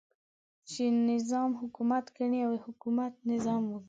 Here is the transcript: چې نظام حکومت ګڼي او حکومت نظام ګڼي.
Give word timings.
چې 0.69 0.83
نظام 1.09 1.49
حکومت 1.61 2.05
ګڼي 2.17 2.39
او 2.47 2.53
حکومت 2.65 3.13
نظام 3.31 3.61
ګڼي. 3.69 3.79